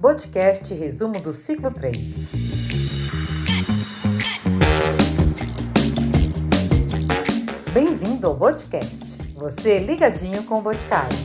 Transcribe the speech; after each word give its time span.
Podcast 0.00 0.72
Resumo 0.74 1.20
do 1.20 1.32
Ciclo 1.32 1.72
3. 1.72 2.30
Bem-vindo 7.72 8.28
ao 8.28 8.36
podcast. 8.36 9.20
Você 9.34 9.80
ligadinho 9.80 10.44
com 10.44 10.60
o 10.60 10.62
Boticário. 10.62 11.18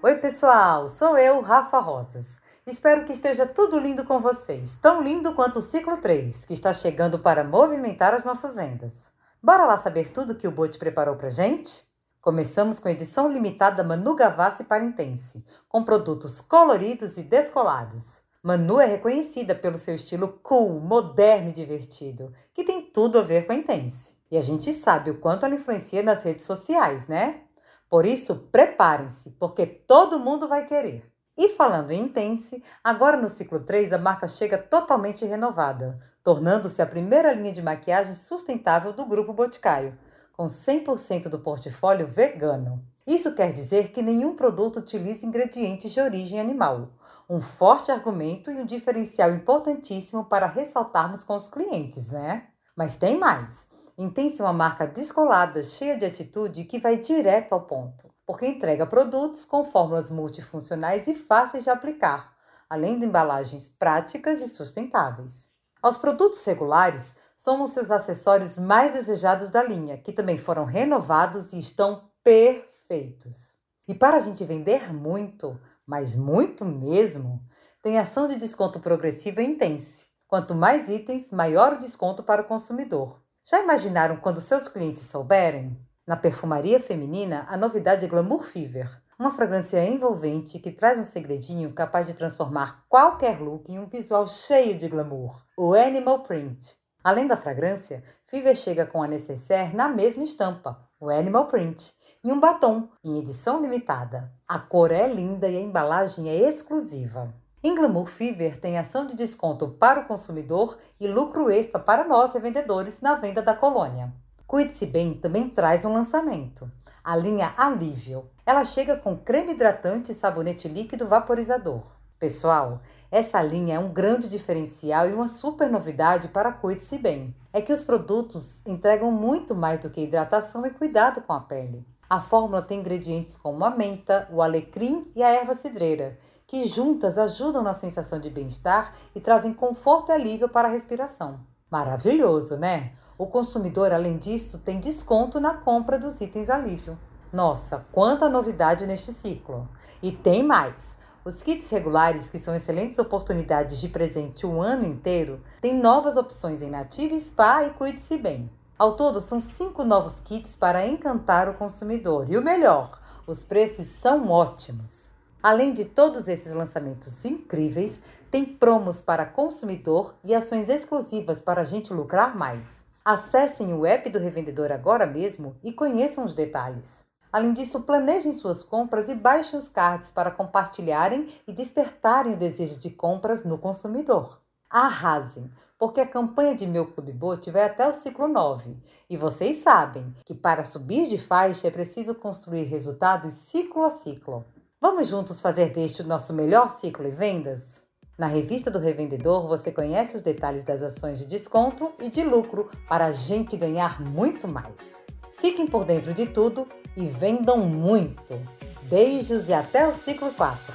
Oi, 0.00 0.14
pessoal, 0.18 0.88
sou 0.88 1.18
eu, 1.18 1.40
Rafa 1.40 1.80
Rosas. 1.80 2.38
Espero 2.64 3.04
que 3.04 3.12
esteja 3.12 3.44
tudo 3.44 3.80
lindo 3.80 4.04
com 4.04 4.20
vocês, 4.20 4.76
tão 4.76 5.02
lindo 5.02 5.34
quanto 5.34 5.58
o 5.58 5.62
ciclo 5.62 5.96
3, 5.96 6.44
que 6.44 6.54
está 6.54 6.72
chegando 6.72 7.18
para 7.18 7.42
movimentar 7.42 8.14
as 8.14 8.24
nossas 8.24 8.54
vendas. 8.54 9.10
Bora 9.42 9.64
lá 9.64 9.76
saber 9.78 10.10
tudo 10.10 10.36
que 10.36 10.46
o 10.46 10.52
Bote 10.52 10.78
preparou 10.78 11.16
pra 11.16 11.28
gente? 11.28 11.89
Começamos 12.20 12.78
com 12.78 12.90
edição 12.90 13.32
limitada 13.32 13.82
Manu 13.82 14.14
Gavassi 14.14 14.64
para 14.64 14.84
Intense, 14.84 15.42
com 15.66 15.82
produtos 15.82 16.38
coloridos 16.38 17.16
e 17.16 17.22
descolados. 17.22 18.20
Manu 18.42 18.78
é 18.78 18.84
reconhecida 18.84 19.54
pelo 19.54 19.78
seu 19.78 19.94
estilo 19.94 20.38
cool, 20.42 20.82
moderno 20.82 21.48
e 21.48 21.52
divertido, 21.52 22.30
que 22.52 22.62
tem 22.62 22.82
tudo 22.82 23.18
a 23.18 23.22
ver 23.22 23.46
com 23.46 23.52
a 23.52 23.56
Intense. 23.56 24.18
E 24.30 24.36
a 24.36 24.42
gente 24.42 24.70
sabe 24.74 25.10
o 25.10 25.18
quanto 25.18 25.46
ela 25.46 25.54
influencia 25.54 26.02
nas 26.02 26.22
redes 26.22 26.44
sociais, 26.44 27.08
né? 27.08 27.40
Por 27.88 28.04
isso, 28.04 28.36
preparem-se, 28.52 29.30
porque 29.30 29.64
todo 29.64 30.20
mundo 30.20 30.46
vai 30.46 30.66
querer. 30.66 31.10
E 31.38 31.48
falando 31.56 31.90
em 31.90 32.02
Intense, 32.02 32.62
agora 32.84 33.16
no 33.16 33.30
ciclo 33.30 33.60
3 33.60 33.94
a 33.94 33.98
marca 33.98 34.28
chega 34.28 34.58
totalmente 34.58 35.24
renovada, 35.24 35.98
tornando-se 36.22 36.82
a 36.82 36.86
primeira 36.86 37.32
linha 37.32 37.52
de 37.52 37.62
maquiagem 37.62 38.14
sustentável 38.14 38.92
do 38.92 39.06
grupo 39.06 39.32
Boticário, 39.32 39.98
com 40.40 40.46
100% 40.46 41.28
do 41.28 41.38
portfólio 41.38 42.06
vegano. 42.06 42.82
Isso 43.06 43.34
quer 43.34 43.52
dizer 43.52 43.90
que 43.90 44.00
nenhum 44.00 44.34
produto 44.34 44.78
utiliza 44.78 45.26
ingredientes 45.26 45.92
de 45.92 46.00
origem 46.00 46.40
animal. 46.40 46.88
Um 47.28 47.42
forte 47.42 47.92
argumento 47.92 48.50
e 48.50 48.54
um 48.54 48.64
diferencial 48.64 49.34
importantíssimo 49.34 50.24
para 50.24 50.46
ressaltarmos 50.46 51.22
com 51.24 51.36
os 51.36 51.46
clientes, 51.46 52.10
né? 52.10 52.46
Mas 52.74 52.96
tem 52.96 53.18
mais. 53.18 53.68
Intense 53.98 54.40
é 54.40 54.44
uma 54.46 54.54
marca 54.54 54.86
descolada, 54.86 55.62
cheia 55.62 55.94
de 55.94 56.06
atitude 56.06 56.64
que 56.64 56.80
vai 56.80 56.96
direto 56.96 57.52
ao 57.52 57.66
ponto 57.66 58.08
porque 58.26 58.46
entrega 58.46 58.86
produtos 58.86 59.44
com 59.44 59.64
fórmulas 59.64 60.08
multifuncionais 60.08 61.06
e 61.08 61.14
fáceis 61.16 61.64
de 61.64 61.70
aplicar, 61.70 62.32
além 62.70 62.96
de 62.96 63.04
embalagens 63.04 63.68
práticas 63.68 64.40
e 64.40 64.46
sustentáveis. 64.48 65.50
Aos 65.82 65.98
produtos 65.98 66.44
regulares, 66.44 67.16
somos 67.40 67.70
seus 67.70 67.90
acessórios 67.90 68.58
mais 68.58 68.92
desejados 68.92 69.48
da 69.48 69.62
linha, 69.62 69.96
que 69.96 70.12
também 70.12 70.36
foram 70.36 70.66
renovados 70.66 71.54
e 71.54 71.58
estão 71.58 72.10
perfeitos. 72.22 73.56
E 73.88 73.94
para 73.94 74.18
a 74.18 74.20
gente 74.20 74.44
vender 74.44 74.92
muito, 74.92 75.58
mas 75.86 76.14
muito 76.14 76.66
mesmo, 76.66 77.42
tem 77.82 77.98
ação 77.98 78.26
de 78.26 78.36
desconto 78.36 78.78
progressiva 78.78 79.42
Intense. 79.42 80.08
Quanto 80.28 80.54
mais 80.54 80.90
itens, 80.90 81.30
maior 81.30 81.72
o 81.72 81.78
desconto 81.78 82.22
para 82.22 82.42
o 82.42 82.44
consumidor. 82.44 83.22
Já 83.42 83.62
imaginaram 83.62 84.18
quando 84.18 84.38
seus 84.38 84.68
clientes 84.68 85.04
souberem? 85.04 85.80
Na 86.06 86.18
perfumaria 86.18 86.78
feminina, 86.78 87.46
a 87.48 87.56
novidade 87.56 88.04
é 88.04 88.08
Glamour 88.08 88.44
Fever, 88.44 89.02
uma 89.18 89.30
fragrância 89.30 89.82
envolvente 89.82 90.58
que 90.58 90.70
traz 90.70 90.98
um 90.98 91.04
segredinho 91.04 91.72
capaz 91.72 92.06
de 92.06 92.12
transformar 92.14 92.84
qualquer 92.86 93.40
look 93.40 93.72
em 93.72 93.78
um 93.78 93.88
visual 93.88 94.26
cheio 94.26 94.76
de 94.76 94.88
glamour, 94.88 95.42
o 95.56 95.72
Animal 95.72 96.22
Print. 96.22 96.79
Além 97.02 97.26
da 97.26 97.36
fragrância, 97.36 98.02
Fever 98.26 98.54
chega 98.54 98.84
com 98.84 99.02
a 99.02 99.08
necessaire 99.08 99.74
na 99.74 99.88
mesma 99.88 100.22
estampa, 100.22 100.78
o 101.00 101.08
Animal 101.08 101.46
Print, 101.46 101.94
e 102.22 102.30
um 102.30 102.38
batom, 102.38 102.88
em 103.02 103.18
edição 103.18 103.62
limitada. 103.62 104.30
A 104.46 104.58
cor 104.58 104.92
é 104.92 105.08
linda 105.08 105.48
e 105.48 105.56
a 105.56 105.60
embalagem 105.60 106.28
é 106.28 106.48
exclusiva. 106.48 107.32
Em 107.62 107.74
Glamour 107.74 108.06
Fever 108.06 108.58
tem 108.58 108.78
ação 108.78 109.06
de 109.06 109.16
desconto 109.16 109.68
para 109.68 110.00
o 110.00 110.06
consumidor 110.06 110.78
e 110.98 111.06
lucro 111.06 111.50
extra 111.50 111.78
para 111.78 112.04
nós 112.04 112.32
revendedores 112.32 113.00
na 113.00 113.14
venda 113.14 113.40
da 113.40 113.54
colônia. 113.54 114.12
Cuide-se 114.46 114.84
Bem 114.84 115.14
também 115.14 115.48
traz 115.48 115.84
um 115.84 115.92
lançamento, 115.92 116.70
a 117.04 117.16
linha 117.16 117.54
Alívio. 117.56 118.28
Ela 118.44 118.64
chega 118.64 118.96
com 118.96 119.16
creme 119.16 119.52
hidratante 119.52 120.10
e 120.10 120.14
sabonete 120.14 120.68
líquido 120.68 121.06
vaporizador. 121.06 121.82
Pessoal, 122.20 122.82
essa 123.10 123.40
linha 123.40 123.76
é 123.76 123.78
um 123.78 123.94
grande 123.94 124.28
diferencial 124.28 125.08
e 125.08 125.14
uma 125.14 125.26
super 125.26 125.70
novidade 125.70 126.28
para 126.28 126.52
Cuide-se 126.52 126.98
Bem. 126.98 127.34
É 127.50 127.62
que 127.62 127.72
os 127.72 127.82
produtos 127.82 128.60
entregam 128.66 129.10
muito 129.10 129.54
mais 129.54 129.78
do 129.78 129.88
que 129.88 130.02
hidratação 130.02 130.66
e 130.66 130.70
cuidado 130.70 131.22
com 131.22 131.32
a 131.32 131.40
pele. 131.40 131.82
A 132.10 132.20
fórmula 132.20 132.60
tem 132.60 132.80
ingredientes 132.80 133.36
como 133.36 133.64
a 133.64 133.70
menta, 133.70 134.28
o 134.30 134.42
alecrim 134.42 135.10
e 135.16 135.22
a 135.22 135.30
erva 135.30 135.54
cidreira, 135.54 136.18
que 136.46 136.68
juntas 136.68 137.16
ajudam 137.16 137.62
na 137.62 137.72
sensação 137.72 138.20
de 138.20 138.28
bem-estar 138.28 138.94
e 139.14 139.20
trazem 139.20 139.54
conforto 139.54 140.10
e 140.10 140.12
alívio 140.12 140.50
para 140.50 140.68
a 140.68 140.70
respiração. 140.70 141.40
Maravilhoso, 141.70 142.58
né? 142.58 142.92
O 143.16 143.28
consumidor, 143.28 143.94
além 143.94 144.18
disso, 144.18 144.58
tem 144.58 144.78
desconto 144.78 145.40
na 145.40 145.54
compra 145.54 145.98
dos 145.98 146.20
itens 146.20 146.50
alívio. 146.50 146.98
Nossa, 147.32 147.86
quanta 147.90 148.28
novidade 148.28 148.86
neste 148.86 149.10
ciclo! 149.10 149.66
E 150.02 150.12
tem 150.12 150.42
mais! 150.42 150.99
Os 151.22 151.42
kits 151.42 151.68
regulares, 151.68 152.30
que 152.30 152.38
são 152.38 152.56
excelentes 152.56 152.98
oportunidades 152.98 153.78
de 153.78 153.88
presente 153.88 154.46
o 154.46 154.62
ano 154.62 154.86
inteiro, 154.86 155.38
têm 155.60 155.74
novas 155.74 156.16
opções 156.16 156.62
em 156.62 156.70
Native 156.70 157.20
Spa 157.20 157.64
e 157.64 157.70
Cuide-se 157.70 158.16
Bem. 158.16 158.50
Ao 158.78 158.96
todo, 158.96 159.20
são 159.20 159.38
cinco 159.38 159.84
novos 159.84 160.18
kits 160.18 160.56
para 160.56 160.86
encantar 160.86 161.46
o 161.46 161.54
consumidor. 161.54 162.24
E 162.30 162.38
o 162.38 162.42
melhor, 162.42 162.98
os 163.26 163.44
preços 163.44 163.88
são 163.88 164.30
ótimos. 164.30 165.10
Além 165.42 165.74
de 165.74 165.84
todos 165.84 166.26
esses 166.26 166.54
lançamentos 166.54 167.22
incríveis, 167.22 168.00
tem 168.30 168.46
promos 168.46 169.02
para 169.02 169.26
consumidor 169.26 170.14
e 170.24 170.34
ações 170.34 170.70
exclusivas 170.70 171.42
para 171.42 171.60
a 171.60 171.64
gente 171.64 171.92
lucrar 171.92 172.34
mais. 172.34 172.82
Acessem 173.04 173.74
o 173.74 173.84
app 173.84 174.08
do 174.08 174.18
revendedor 174.18 174.72
agora 174.72 175.06
mesmo 175.06 175.54
e 175.62 175.70
conheçam 175.70 176.24
os 176.24 176.34
detalhes. 176.34 177.09
Além 177.32 177.52
disso, 177.52 177.82
planejem 177.82 178.32
suas 178.32 178.62
compras 178.62 179.08
e 179.08 179.14
baixem 179.14 179.58
os 179.58 179.68
cards 179.68 180.10
para 180.10 180.30
compartilharem 180.30 181.28
e 181.46 181.52
despertarem 181.52 182.32
o 182.32 182.36
desejo 182.36 182.78
de 182.78 182.90
compras 182.90 183.44
no 183.44 183.56
consumidor. 183.56 184.40
Arrasem, 184.68 185.50
porque 185.78 186.00
a 186.00 186.06
campanha 186.06 186.54
de 186.54 186.66
Meu 186.66 186.86
Clube 186.86 187.12
Bote 187.12 187.50
vai 187.50 187.64
até 187.64 187.88
o 187.88 187.92
ciclo 187.92 188.28
9 188.28 188.76
e 189.08 189.16
vocês 189.16 189.58
sabem 189.58 190.14
que 190.24 190.34
para 190.34 190.64
subir 190.64 191.08
de 191.08 191.18
faixa 191.18 191.68
é 191.68 191.70
preciso 191.70 192.14
construir 192.14 192.64
resultados 192.64 193.32
ciclo 193.32 193.84
a 193.84 193.90
ciclo. 193.90 194.44
Vamos 194.80 195.08
juntos 195.08 195.40
fazer 195.40 195.72
deste 195.72 196.02
o 196.02 196.06
nosso 196.06 196.32
melhor 196.32 196.70
ciclo 196.70 197.06
em 197.06 197.10
vendas? 197.10 197.84
Na 198.18 198.26
revista 198.26 198.70
do 198.70 198.78
revendedor 198.78 199.48
você 199.48 199.72
conhece 199.72 200.16
os 200.16 200.22
detalhes 200.22 200.62
das 200.62 200.82
ações 200.82 201.18
de 201.18 201.26
desconto 201.26 201.92
e 202.00 202.08
de 202.08 202.22
lucro 202.22 202.70
para 202.88 203.06
a 203.06 203.12
gente 203.12 203.56
ganhar 203.56 204.00
muito 204.00 204.46
mais. 204.46 205.04
Fiquem 205.40 205.66
por 205.66 205.86
dentro 205.86 206.12
de 206.12 206.26
tudo 206.26 206.68
e 206.94 207.06
vendam 207.06 207.58
muito. 207.58 208.38
Beijos 208.82 209.48
e 209.48 209.54
até 209.54 209.88
o 209.88 209.94
ciclo 209.94 210.30
4. 210.34 210.74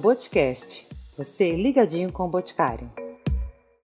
Podcast. 0.00 0.88
Você 1.18 1.54
ligadinho 1.54 2.10
com 2.10 2.24
o 2.24 2.28
Boticário. 2.28 2.90